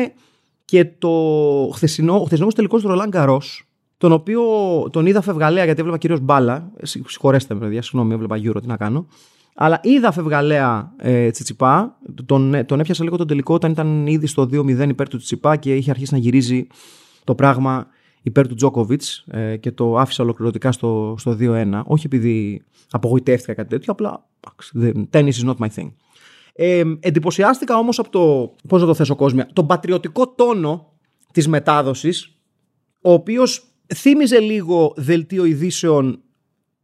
[0.71, 1.11] και το
[1.75, 4.43] χθεσινό, ο χθεσινός τελικός του Ρολάν Καρός, τον οποίο
[4.93, 6.71] τον είδα φευγαλέα γιατί έβλεπα κυρίως μπάλα.
[6.83, 9.07] Συγχωρέστε με, παιδιά, συγγνώμη, έβλεπα γύρω, τι να κάνω.
[9.55, 11.97] Αλλά είδα φευγαλέα ε, Τσιτσιπά.
[12.27, 15.57] Τον, ε, τον έπιασα λίγο τον τελικό όταν ήταν ήδη στο 2-0 υπέρ του Τσιτσιπά
[15.57, 16.67] και είχε αρχίσει να γυρίζει
[17.25, 17.87] το πράγμα
[18.23, 21.81] υπέρ του Τζόκοβιτς ε, και το άφησα ολοκληρωτικά στο, στο 2-1.
[21.85, 24.27] Όχι επειδή απογοητεύτηκα κάτι τέτοιο, απλά
[25.11, 25.91] tennis is not my thing.
[26.52, 30.92] Ε, εντυπωσιάστηκα όμως από το, πώς να το θέσω κόσμια, τον πατριωτικό τόνο
[31.33, 32.38] της μετάδοσης,
[33.00, 33.64] ο οποίος
[33.95, 36.23] θύμιζε λίγο δελτίο ειδήσεων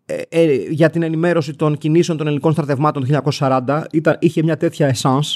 [0.06, 3.82] ε, ε, για την ενημέρωση των κινήσεων των ελληνικών στρατευμάτων του 1940.
[3.92, 5.28] Ήταν, είχε μια τέτοια essence,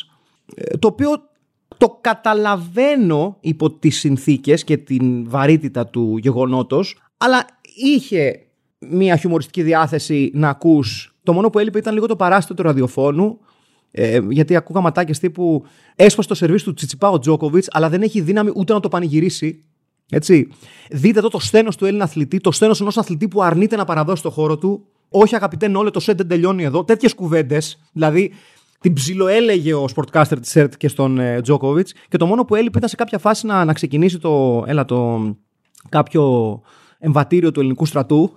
[0.55, 1.09] ε, το οποίο
[1.77, 7.45] το καταλαβαίνω υπό τις συνθήκες και την βαρύτητα του γεγονότος, αλλά
[7.75, 8.47] είχε
[8.79, 11.15] μια χιουμοριστική διάθεση να ακούς.
[11.23, 13.39] Το μόνο που έλειπε ήταν λίγο το παράστατο του ραδιοφώνου,
[13.91, 15.65] ε, γιατί ακούγα ματάκες τύπου
[15.97, 19.65] έσπασε το σερβίς του Τσιτσιπά ο Τζόκοβιτς, αλλά δεν έχει δύναμη ούτε να το πανηγυρίσει.
[20.11, 20.49] Έτσι.
[20.91, 24.23] Δείτε εδώ το στένο του Έλληνα αθλητή, το στένο ενός αθλητή που αρνείται να παραδώσει
[24.23, 24.87] το χώρο του.
[25.09, 26.85] Όχι, αγαπητέ Νόλε, το σετ δεν τελειώνει εδώ.
[26.85, 27.79] Τέτοιες κουβέντες.
[27.93, 28.33] Δηλαδή,
[28.81, 31.95] την ψιλοέλεγε ο sportcaster της ΕΡΤ και στον ε, Τζόκοβιτς.
[32.09, 35.21] Και το μόνο που έλειπε ήταν σε κάποια φάση να, να ξεκινήσει το, έλα, το
[35.89, 36.63] κάποιο
[36.99, 38.33] εμβατήριο του ελληνικού στρατού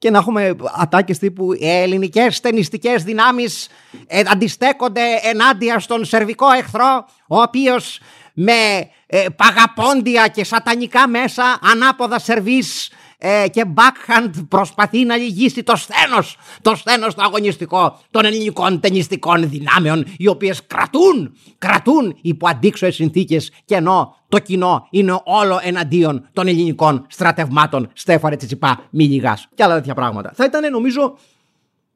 [0.00, 3.68] και να έχουμε ατάκες τύπου οι ελληνικές ταινιστικές δυνάμεις
[4.06, 8.00] ε, αντιστέκονται ενάντια στον σερβικό εχθρό ο οποίος
[8.32, 12.90] με ε, παγαπόντια και σατανικά μέσα ανάποδα σερβίς
[13.22, 19.48] ε, και backhand προσπαθεί να λυγίσει το σθένος, το σθένος το αγωνιστικό των ελληνικών ταινιστικών
[19.48, 26.28] δυνάμεων οι οποίες κρατούν, κρατούν υπό αντίξωες συνθήκες και ενώ το κοινό είναι όλο εναντίον
[26.32, 30.32] των ελληνικών στρατευμάτων Στέφαρε Τσιτσιπά, μη λιγάς και άλλα τέτοια πράγματα.
[30.34, 31.16] Θα ήταν νομίζω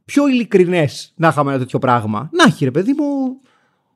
[0.05, 2.29] πιο ειλικρινές να είχαμε ένα τέτοιο πράγμα.
[2.33, 3.41] Να έχει ρε παιδί μου,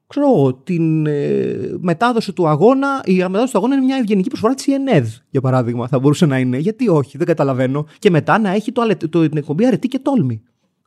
[0.08, 4.54] ξέρω εγώ, την ε, μετάδοση του αγώνα, η μετάδοση του αγώνα είναι μια ευγενική προσφορά
[4.54, 5.88] της ΕΝΕΔ, για παράδειγμα.
[5.88, 6.58] Θα μπορούσε να είναι.
[6.58, 7.86] Γιατί όχι, δεν καταλαβαίνω.
[7.98, 10.42] Και μετά να έχει το, το, την εκπομπή αρετή και τόλμη.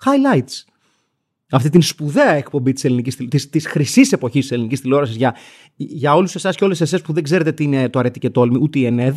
[0.06, 0.64] Highlights.
[1.52, 5.36] Αυτή την σπουδαία εκπομπή της ελληνικής, της, της χρυσής εποχής της ελληνικής τηλεόρασης για,
[5.76, 8.58] για όλους εσάς και όλες εσές που δεν ξέρετε τι είναι το αρετή και τόλμη,
[8.62, 9.16] ούτε η ΕΝΕΔ.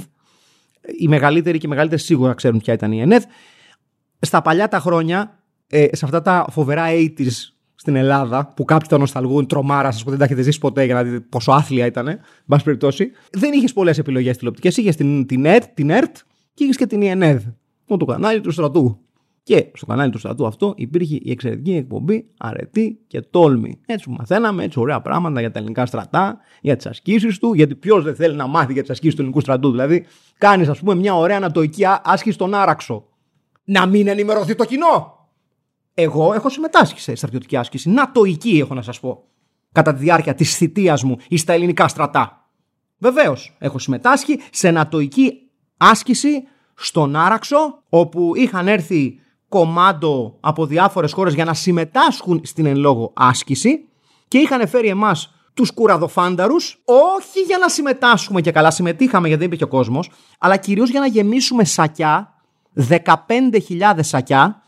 [0.98, 3.22] Οι μεγαλύτεροι και οι μεγαλύτεροι σίγουρα ξέρουν ποια ήταν η ΕΝΕΔ.
[4.20, 5.38] Στα παλιά τα χρόνια,
[5.68, 10.10] ε, σε αυτά τα φοβερά 80s στην Ελλάδα, που κάποιοι τα νοσταλγούν, τρομάρα σας που
[10.10, 13.52] δεν τα έχετε ζήσει ποτέ για να δείτε πόσο άθλια ήταν, εν πάση περιπτώσει, δεν
[13.52, 14.76] είχες πολλές επιλογές τηλεοπτικές.
[14.76, 16.16] Είχες την, την, ΕΡΤ, την ΕΡΤ
[16.54, 17.42] και είχες και την ΕΝΕΔ,
[17.86, 18.98] το κανάλι του στρατού.
[19.42, 23.80] Και στο κανάλι του στρατού αυτό υπήρχε η εξαιρετική εκπομπή Αρετή και Τόλμη.
[23.86, 27.74] Έτσι που μαθαίναμε έτσι ωραία πράγματα για τα ελληνικά στρατά, για τις ασκήσεις του, γιατί
[27.74, 29.70] ποιος δεν θέλει να μάθει για τις ασκήσεις του ελληνικού στρατού.
[29.70, 30.04] Δηλαδή,
[30.38, 33.08] κάνεις, ας πούμε, μια ωραία ανατοϊκή άσκηση στον Άραξο.
[33.64, 35.13] Να μην ενημερωθεί το κοινό.
[35.94, 37.90] Εγώ έχω συμμετάσχει σε στρατιωτική άσκηση.
[37.90, 39.24] Νατοική, έχω να σας πω.
[39.72, 42.48] Κατά τη διάρκεια της θητείας μου ή στα ελληνικά στρατά.
[42.98, 45.32] Βεβαίως, έχω συμμετάσχει σε νατοική
[45.76, 46.42] άσκηση
[46.74, 53.12] στον Άραξο, όπου είχαν έρθει κομμάντο από διάφορες χώρες για να συμμετάσχουν στην εν λόγω
[53.16, 53.88] άσκηση
[54.28, 59.52] και είχαν φέρει εμάς τους κουραδοφάνταρους, όχι για να συμμετάσχουμε και καλά, συμμετείχαμε γιατί δεν
[59.52, 62.34] υπήρχε ο κόσμος, αλλά κυρίως για να γεμίσουμε σακιά,
[62.88, 64.62] 15.000 σακιά,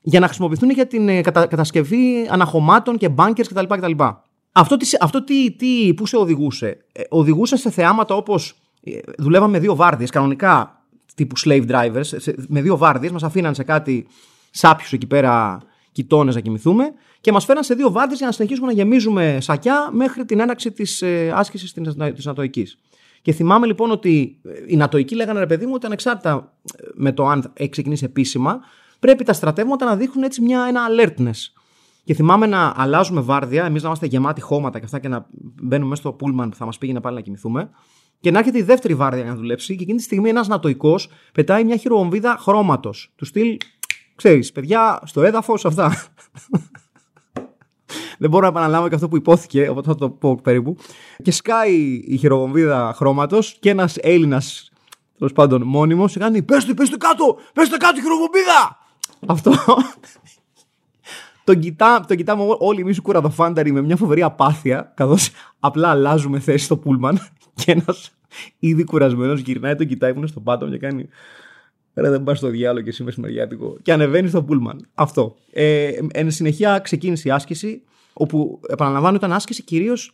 [0.00, 3.64] για να χρησιμοποιηθούν για την ε, κατασκευή αναχωμάτων και bunkers κτλ.
[3.68, 4.04] κτλ.
[4.52, 9.52] Αυτό, τι, αυτό τι, τι, πού σε οδηγούσε; Ε, οδηγούσε σε θεάματα όπως ε, δουλεύαμε
[9.52, 10.82] με δύο βάρδιες, κανονικά
[11.14, 14.06] τύπου slave drivers, με δύο βάρδιες, μας αφήναν σε κάτι
[14.50, 15.60] σάπιους εκεί πέρα
[15.92, 19.88] κοιτώνες να κοιμηθούμε και μας φέραν σε δύο βάρδιες για να συνεχίσουμε να γεμίζουμε σακιά
[19.92, 21.72] μέχρι την έναρξη της ε, άσκησης
[22.14, 22.66] της Νατοική.
[23.22, 26.52] Και θυμάμαι λοιπόν ότι οι Νατοικοί λέγανε ρε παιδί μου ότι ανεξάρτητα
[26.94, 28.60] με το αν έχει ξεκινήσει επίσημα,
[28.98, 31.60] πρέπει τα στρατεύματα να δείχνουν έτσι μια, ένα alertness.
[32.04, 35.88] Και θυμάμαι να αλλάζουμε βάρδια, εμείς να είμαστε γεμάτοι χώματα και αυτά και να μπαίνουμε
[35.88, 37.70] μέσα στο πούλμαν που θα μας πήγαινε πάλι να κοιμηθούμε.
[38.20, 41.08] Και να έρχεται η δεύτερη βάρδια για να δουλέψει, και εκείνη τη στιγμή ένας νατοϊκός
[41.32, 43.12] πετάει μια χειροβομβίδα χρώματος.
[43.16, 43.56] Του στυλ
[44.18, 45.92] Ξέρεις, παιδιά, στο έδαφος αυτά.
[48.18, 50.76] Δεν μπορώ να επαναλάβω και αυτό που υπόθηκε, οπότε θα το πω περίπου.
[51.22, 54.70] Και σκάει η χειροβομβίδα χρώματος και ένας Έλληνας,
[55.18, 57.38] τέλος πάντων μόνιμος, κάνει Πέστε, πέστε κάτω!
[57.52, 58.78] Πέστε κάτω, χειροβομβίδα!
[59.26, 59.52] Αυτό.
[61.44, 66.38] τον, κοιτά, τον κοιτάμε όλοι εμείς οι κουραδοφάνταροι με μια φοβερή απάθεια, καθώς απλά αλλάζουμε
[66.38, 67.20] θέση στο πούλμαν
[67.54, 68.10] και ένας
[68.58, 71.08] ήδη κουρασμένος γυρνάει, τον κοιτάει που είναι στο πάτο και κάνει.
[71.94, 73.76] Ρε, δεν πας στο διάλογο και εσύ μεσημεριάτικο.
[73.82, 74.88] Και ανεβαίνει στο πούλμαν.
[74.94, 75.36] Αυτό.
[75.52, 80.12] Ε, εν συνεχεία ξεκίνησε η άσκηση όπου επαναλαμβάνω ήταν άσκηση κυρίως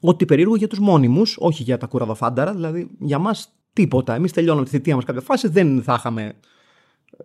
[0.00, 4.14] ότι περίεργο για τους μόνιμους, όχι για τα κουραδοφάνταρα, δηλαδή για μας τίποτα.
[4.14, 6.32] Εμείς τελειώναμε τη θητεία μας κάποια φάση, δεν θα είχαμε.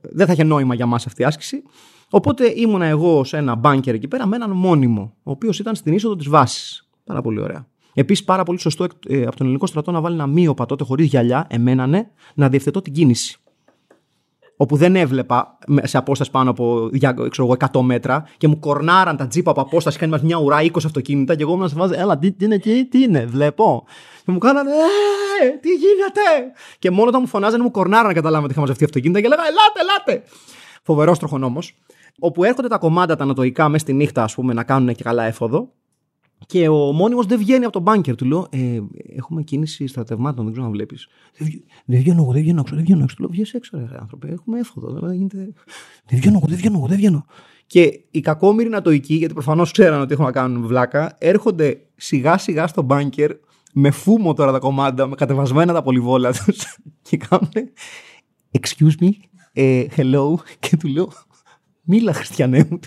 [0.02, 1.64] Δεν θα είχε νόημα για μας αυτή η άσκηση.
[2.10, 5.94] Οπότε ήμουνα εγώ σε ένα μπάνκερ εκεί πέρα με έναν μόνιμο, ο οποίος ήταν στην
[5.94, 6.90] είσοδο της βάσης.
[7.04, 7.68] Πάρα πολύ ωραία.
[7.94, 11.08] Επίσης, πάρα πολύ σωστό ε, από τον ελληνικό στρατό να βάλει ένα μείωπα τότε χωρίς
[11.08, 13.42] γυαλιά, εμένα ναι, να διευθετώ την κίνηση
[14.62, 16.90] όπου δεν έβλεπα σε απόσταση πάνω από
[17.30, 20.70] ξέρω, 100 μέτρα και μου κορνάραν τα τζίπα από απόσταση, κάνει μας μια ουρά 20
[20.76, 23.84] αυτοκίνητα και εγώ ήμουν σε βάζω, έλα, τι, τι είναι εκεί, τι είναι, βλέπω.
[24.26, 24.72] Και μου κάνανε,
[25.44, 28.84] ε, τι γίνεται; Και μόνο όταν μου φωνάζανε μου κορνάραν να καταλάβω ότι είχα μαζευτεί
[28.84, 30.28] αυτοκίνητα και λέγα, ελάτε, ελάτε.
[30.84, 31.60] Φοβερός τροχονόμο.
[32.20, 35.24] Όπου έρχονται τα κομμάτια τα ανατοϊκά μέσα στη νύχτα, ας πούμε, να κάνουν και καλά
[35.24, 35.72] έφοδο.
[36.46, 38.16] Και ο μόνιμος δεν βγαίνει από τον μπάνκερ.
[38.16, 38.80] Του λέω: ε,
[39.16, 41.08] Έχουμε κίνηση στρατευμάτων, δεν ξέρω να βλέπεις.
[41.86, 43.16] Δεν βγαίνω εγώ, δεν βγαίνω έξω, δεν βγαίνω έξω.
[43.16, 45.00] Του λέω: Βγαίνει έξω, ρε άνθρωπε, έχουμε έφοδο.
[45.00, 45.54] Δεν, γίνεται...
[46.06, 47.26] δεν βγαίνω εγώ, δεν βγαίνω εγώ, δεν βγαίνω.
[47.66, 52.68] Και οι κακόμοιροι νατοικοί, γιατί προφανώς ξέραν ότι έχουν να κάνουν βλάκα, έρχονται σιγά σιγά
[52.68, 53.32] στο μπάνκερ
[53.74, 56.78] με φούμο τώρα τα κομμάτια, με κατεβασμένα τα πολυβόλα τους
[57.10, 57.52] και κάνουν.
[58.60, 59.10] Excuse me,
[59.54, 61.12] ε, hello, και του λέω:
[61.82, 62.80] Μίλα, Χριστιανέ μου.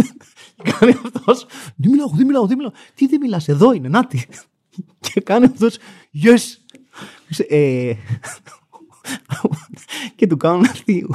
[0.78, 1.46] κάνει αυτός.
[1.76, 2.72] Δεν μιλάω, δεν μιλάω, δεν μιλάω.
[2.94, 4.26] Τι δεν μιλάς, εδώ είναι, νάτι.
[5.12, 5.78] Και κάνει αυτός.
[6.22, 6.40] Yes.
[7.48, 7.92] Ε,
[10.16, 11.06] και του κάνουν αυτοί.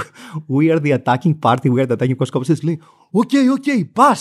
[0.47, 2.47] We are the attacking party, we are the attacking party.
[2.47, 2.81] Και λέει,
[3.11, 4.17] OK, OK, πα.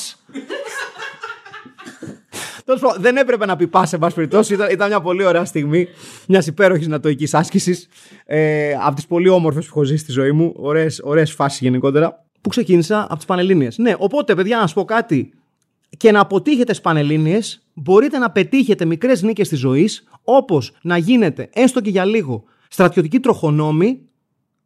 [2.98, 4.54] Δεν έπρεπε να πει πα, σε πάση περιπτώσει.
[4.54, 5.88] Ήταν, ήταν μια πολύ ωραία στιγμή
[6.28, 7.88] μιας υπέροχης νατοϊκής άσκησης.
[8.24, 10.54] Ε, από τις πολύ όμορφες που έχω ζήσει στη ζωή μου.
[11.02, 13.78] Ωραίες φάσεις γενικότερα που ξεκίνησα από τις Πανελλήνιες.
[13.78, 15.32] Ναι, οπότε, παιδιά, να σας πω κάτι.
[15.96, 21.48] Και να αποτύχετε στις Πανελλήνιες, μπορείτε να πετύχετε μικρές νίκες της ζωής, όπως να γίνετε
[21.52, 24.00] έστω και για λίγο στρατιωτικοί τροχονόμοι,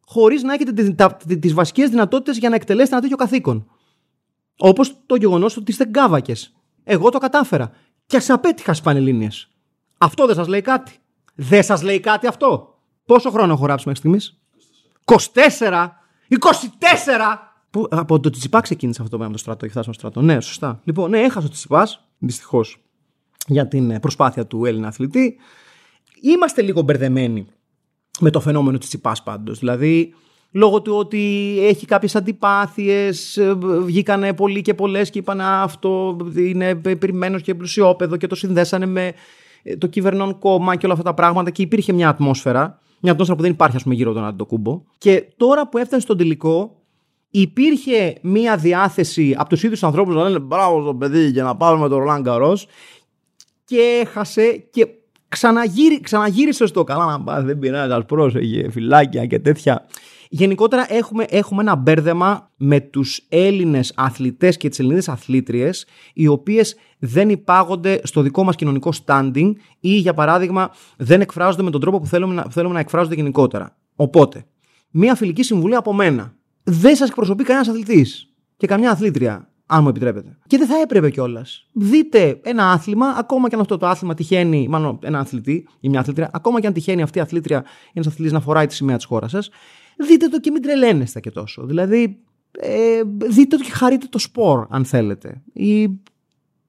[0.05, 0.93] χωρίς να έχετε
[1.35, 3.71] τις βασικές δυνατότητες για να εκτελέσετε ένα τέτοιο καθήκον.
[4.57, 6.53] Όπως το γεγονός ότι είστε γκάβακες.
[6.83, 7.71] Εγώ το κατάφερα.
[8.09, 9.27] Και σα απέτυχα στι Πανελλήνιε.
[9.97, 10.91] Αυτό δεν σας λέει κάτι.
[11.35, 12.79] Δεν σας λέει κάτι αυτό.
[13.05, 14.39] Πόσο χρόνο έχω γράψει μέχρι στιγμής,
[15.05, 15.87] 24!
[16.29, 16.37] 24!
[17.69, 20.25] Που, από το Τσιπά ξεκίνησε αυτό το πράγμα το στρατό και φτάσαμε στο στρατό.
[20.25, 20.81] Ναι, σωστά.
[20.83, 22.81] Λοιπόν, ναι, έχασε το Τσιπά, δυστυχώς,
[23.47, 25.37] για την ε, προσπάθεια του Έλληνα αθλητή.
[26.21, 27.47] Είμαστε λίγο μπερδεμένοι
[28.19, 29.59] με το φαινόμενο τη Τσιπά πάντως.
[29.59, 30.13] Δηλαδή,
[30.51, 36.75] λόγω του ότι έχει κάποιες αντιπάθειες, ε, βγήκανε πολλοί και πολλές και είπαν αυτό είναι
[36.75, 39.13] περιμένος και πλουσιόπεδο και το συνδέσανε με
[39.63, 42.79] ε, το κυβερνών κόμμα και όλα αυτά τα πράγματα και υπήρχε μια ατμόσφαιρα.
[43.01, 44.81] Μια ατμόσφαιρα που δεν υπάρχει, ας πούμε, γύρω τον Αντοκούμπο.
[44.97, 46.75] Και τώρα που έφτανε στον τελικό,
[47.29, 51.79] υπήρχε μία διάθεση από τους ίδιους ανθρώπους να λένε μπράβο στο παιδί για να πάμε
[51.79, 52.67] με τον Ρολάν Καρός
[53.65, 54.87] και έχασε και
[55.27, 59.85] ξαναγύρι, ξαναγύρισε στο καλά να πάει, δεν πειράζει, ας πρόσεχε, φυλάκια και τέτοια.
[60.31, 66.75] Γενικότερα έχουμε, έχουμε ένα μπέρδεμα με τους Έλληνες αθλητές και τις Ελληνίδες αθλήτριες οι οποίες
[66.99, 71.99] δεν υπάγονται στο δικό μας κοινωνικό standing ή για παράδειγμα δεν εκφράζονται με τον τρόπο
[71.99, 73.77] που θέλουμε να, θέλουμε να εκφράζονται γενικότερα.
[73.95, 74.45] Οπότε,
[74.89, 79.89] μία φιλική συμβουλή από μένα δεν σας εκπροσωπεί κανένας αθλητής και καμιά αθλήτρια, αν μου
[79.89, 80.37] επιτρέπετε.
[80.47, 81.67] Και δεν θα έπρεπε κιόλας.
[81.73, 85.99] Δείτε ένα άθλημα, ακόμα και αν αυτό το άθλημα τυχαίνει, μάλλον ένα αθλητή ή μια
[85.99, 88.95] αθλήτρια, ακόμα και αν τυχαίνει αυτή η αθλήτρια ή ένας αθλητής να φοράει τη σημαία
[88.95, 89.49] της χώρας σας,
[89.99, 91.65] δείτε το και μην τρελαίνεστε και τόσο.
[91.65, 92.19] Δηλαδή,
[92.51, 95.41] ε, δείτε το και χαρείτε το σπορ, αν θέλετε.
[95.53, 95.99] Ή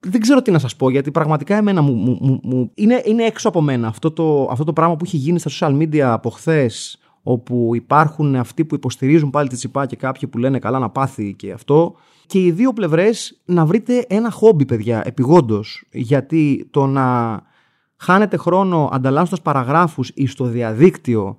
[0.00, 3.48] δεν ξέρω τι να σας πω, γιατί πραγματικά εμένα μου, μου, μου, είναι, είναι έξω
[3.48, 6.98] από μένα αυτό το, αυτό το πράγμα που έχει γίνει στα social media από χθες
[7.22, 11.34] όπου υπάρχουν αυτοί που υποστηρίζουν πάλι τη τσιπά και κάποιοι που λένε καλά να πάθει
[11.34, 11.94] και αυτό.
[12.26, 15.84] Και οι δύο πλευρές να βρείτε ένα χόμπι, παιδιά, επιγόντως.
[15.90, 17.40] Γιατί το να
[17.96, 21.36] χάνετε χρόνο ανταλλάσσοντας παραγράφους στο διαδίκτυο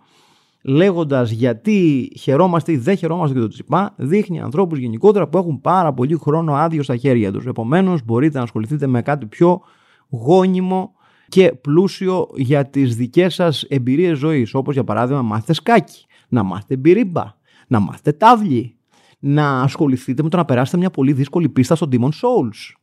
[0.64, 5.94] λέγοντας γιατί χαιρόμαστε ή δεν χαιρόμαστε και το τσιπά, δείχνει ανθρώπους γενικότερα που έχουν πάρα
[5.94, 7.46] πολύ χρόνο άδειο στα χέρια τους.
[7.46, 9.62] Επομένως, μπορείτε να ασχοληθείτε με κάτι πιο
[10.10, 10.94] γόνιμο
[11.28, 16.44] και πλούσιο για τις δικές σας εμπειρίες ζωής, όπως για παράδειγμα να μάθετε σκάκι, να
[16.44, 17.36] μάθετε μπυρίμπα,
[17.68, 18.76] να μάθετε τάβλη,
[19.20, 22.74] να ασχοληθείτε με το να περάσετε μια πολύ δύσκολη πίστα στο Demon Souls,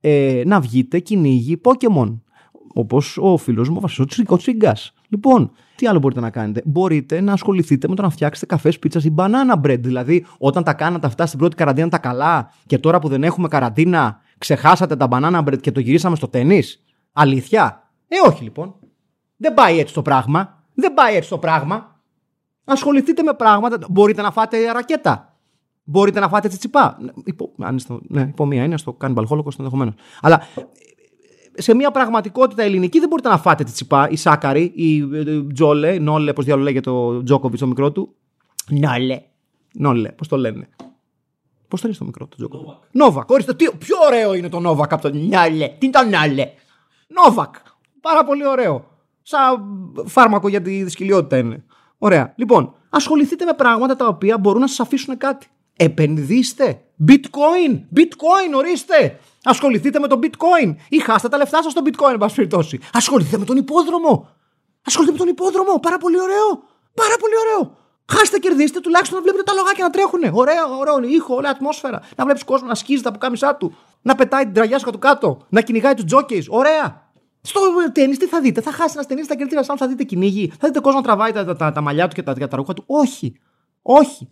[0.00, 2.20] ε, να βγείτε κυνήγι Pokemon,
[2.74, 4.94] όπως ο φίλος μου ο Βασίλος Τσιγκάς.
[5.08, 9.04] Λοιπόν, τι άλλο μπορείτε να κάνετε; Μπορείτε να ασχοληθείτε με το να φτιάξετε καφές, πίτσας
[9.04, 9.80] ή banana bread.
[9.80, 13.48] Δηλαδή, όταν τα κάνατε αυτά στην πρώτη καραντίνα τα καλά και τώρα που δεν έχουμε
[13.48, 16.62] καραντίνα, ξεχάσατε τα banana bread και το γυρίσαμε στο τέννη.
[17.12, 18.74] Αλήθεια; Ε, όχι λοιπόν.
[19.36, 20.64] Δεν πάει έτσι το πράγμα.
[20.74, 22.00] Δεν πάει έτσι το πράγμα.
[22.64, 23.78] Ασχοληθείτε με πράγματα.
[23.90, 25.36] Μπορείτε να φάτε ρακέτα.
[25.84, 26.98] Μπορείτε να φάτε τσιπά.
[27.24, 29.94] Υπό, αν είστε, ναι, υπό μία είναι στο Cannibal Holocaust ενδεχομένως.
[30.20, 30.42] Αλλά
[31.56, 34.08] σε μια πραγματικότητα ελληνική δεν μπορείτε να φάτε τσιπά.
[34.10, 38.14] Η Σάκαρη, η ε, Τζόλε, Νόλε, πώς διάλογο λέγεται ο Τζόκοβιτς το μικρό του.
[38.68, 39.22] Νόλε.
[39.72, 40.68] Νόλε, πώς το λένε.
[41.68, 43.30] Πώς το λένε στο μικρό του Τζόκοβιτς; Νόβακ.
[43.30, 45.68] Ορίστε, τι, πιο ωραίο είναι το Νόβακ από το Νιάλε.
[45.68, 46.50] Τι είναι το Νιάλε.
[47.08, 47.54] Νόβακ.
[48.00, 48.84] Πάρα πολύ ωραίο.
[49.22, 49.56] Σαν
[50.06, 51.64] φάρμακο για τη δυσκολιότητα είναι.
[51.98, 52.32] Ωραία.
[52.36, 55.46] Λοιπόν, ασχοληθείτε με πράγματα τα οποία μπορούν να σας αφήσουν κάτι.
[55.76, 56.80] Επενδύστε.
[57.08, 57.72] Bitcoin.
[57.96, 59.18] Bitcoin, ορίστε.
[59.46, 60.74] Ασχοληθείτε με το bitcoin.
[60.88, 62.80] Ή χάστε τα λεφτά σας στο bitcoin, εν πάση περιπτώσει.
[62.92, 64.28] Ασχοληθείτε με τον υπόδρομο.
[64.84, 65.78] Ασχοληθείτε με τον υπόδρομο.
[65.80, 66.62] Πάρα πολύ ωραίο.
[66.94, 67.76] Πάρα πολύ ωραίο.
[68.12, 70.20] Χάστε, κερδίστε τουλάχιστον να βλέπετε τα λογάκια να τρέχουν.
[70.32, 72.02] Ωραία, ωραίο ήχο, ωραία ατμόσφαιρα.
[72.16, 73.76] Να βλέπεις κόσμο να σκίζει τα πουκάμισά του.
[74.02, 75.40] Να πετάει την τραγιά σου κάτω.
[75.48, 76.42] Να κυνηγάει τους τζόκε.
[76.48, 77.04] Ωραία.
[77.40, 77.60] Στο
[77.92, 80.52] τέννη τι θα δείτε; Θα χάσει ένας ταινί, θα κερδίσει ένα θα δείτε κυνήγι.
[80.60, 82.84] Θα δείτε κόσμο να τραβάει τα, τα, τα, μαλλιά του και τα, τα ρούχα του.
[82.86, 83.40] Όχι.
[83.82, 84.28] Όχι.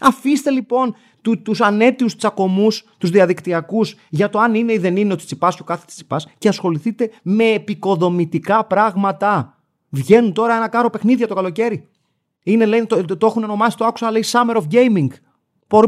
[0.00, 5.12] Αφήστε λοιπόν του, τους ανέτειους τσακωμούς, τους διαδικτυακούς για το αν είναι ή δεν είναι
[5.12, 9.54] ο Τσιτσιπάς και ο κάθε Τσιτσιπάς και ασχοληθείτε με επικοδομητικά πράγματα.
[9.88, 11.88] Βγαίνουν τώρα ένα κάρο παιχνίδια το καλοκαίρι.
[12.42, 15.08] Είναι, λένε, το, το, το έχουν ονομάσει, το άκουσα, λέει Summer of Gaming.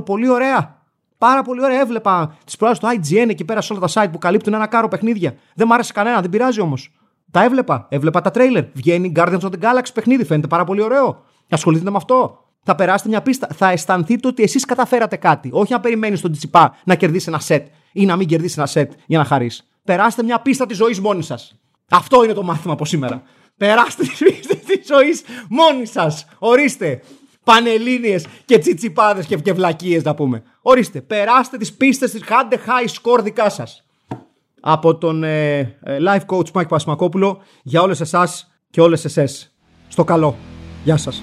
[0.04, 0.80] Πολύ ωραία.
[1.18, 1.80] Πάρα πολύ ωραία.
[1.80, 4.88] Έβλεπα τις προάλλες του IGN εκεί πέρα σε όλα τα site που καλύπτουν ένα κάρο
[4.88, 5.34] παιχνίδια.
[5.54, 6.92] Δεν μ' άρεσε κανένα, δεν πειράζει όμως.
[7.30, 7.86] Τα έβλεπα.
[7.88, 8.64] Έβλεπα τα τρέιλερ.
[8.72, 10.24] Βγαίνει Guardians of the Galaxy παιχνίδι.
[10.24, 11.22] Φαίνεται πάρα πολύ ωραίο.
[11.48, 13.48] Ασχοληθείτε με αυτό θα περάσετε μια πίστα.
[13.54, 15.50] Θα αισθανθείτε ότι εσείς καταφέρατε κάτι.
[15.52, 18.92] Όχι να περιμένεις τον Τσιπά να κερδίσει ένα σετ ή να μην κερδίσει ένα σετ
[19.06, 19.66] για να χαρείς.
[19.84, 21.58] Περάστε μια πίστα της ζωής μόνοι σας.
[21.90, 23.22] Αυτό είναι το μάθημα από σήμερα.
[23.56, 26.26] Περάστε τη πίστα της ζωής μόνοι σας.
[26.38, 27.02] Ορίστε.
[27.44, 30.42] Πανελίνε και τσιτσιπάδε και, και βλακίε να πούμε.
[30.62, 31.00] Ορίστε.
[31.00, 32.22] Περάστε τις πίστες της.
[32.24, 33.84] Κάντε high score δικά σας.
[34.60, 39.52] Από τον ε, ε, life coach Mike Πασμακόπουλο για όλες εσάς και όλες εσές.
[39.88, 40.36] Στο καλό.
[40.84, 41.22] Γεια σας.